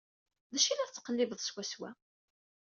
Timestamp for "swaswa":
1.41-1.89